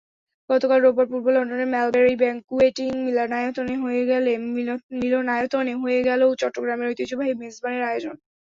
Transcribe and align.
গতকাল 0.49 0.79
রোববার 0.81 1.07
পূর্ব 1.11 1.25
লন্ডনের 1.35 1.69
মালব্যারি 1.73 2.13
ব্যাঙ্কুয়েটিং 2.21 2.89
মিলনায়তনে 3.07 3.73
হয়ে 5.83 6.01
গেল 6.09 6.21
চট্টগ্রামের 6.41 6.89
ঐতিহ্যবাহী 6.91 7.33
মেজবানের 7.41 7.83
আয়োজন। 7.89 8.15